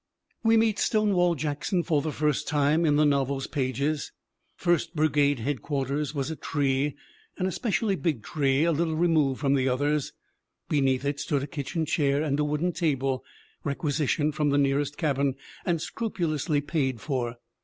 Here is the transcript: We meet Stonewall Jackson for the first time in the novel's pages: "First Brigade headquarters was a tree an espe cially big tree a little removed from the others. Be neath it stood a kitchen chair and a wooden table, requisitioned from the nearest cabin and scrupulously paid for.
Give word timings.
We 0.43 0.57
meet 0.57 0.79
Stonewall 0.79 1.35
Jackson 1.35 1.83
for 1.83 2.01
the 2.01 2.11
first 2.11 2.47
time 2.47 2.87
in 2.87 2.95
the 2.95 3.05
novel's 3.05 3.45
pages: 3.45 4.11
"First 4.55 4.95
Brigade 4.95 5.37
headquarters 5.37 6.15
was 6.15 6.31
a 6.31 6.35
tree 6.35 6.95
an 7.37 7.45
espe 7.45 7.69
cially 7.69 8.01
big 8.01 8.23
tree 8.23 8.63
a 8.63 8.71
little 8.71 8.95
removed 8.95 9.39
from 9.39 9.53
the 9.53 9.67
others. 9.69 10.11
Be 10.69 10.81
neath 10.81 11.05
it 11.05 11.19
stood 11.19 11.43
a 11.43 11.45
kitchen 11.45 11.85
chair 11.85 12.23
and 12.23 12.39
a 12.39 12.43
wooden 12.43 12.71
table, 12.71 13.23
requisitioned 13.63 14.33
from 14.33 14.49
the 14.49 14.57
nearest 14.57 14.97
cabin 14.97 15.35
and 15.67 15.79
scrupulously 15.79 16.61
paid 16.61 16.99
for. 16.99 17.35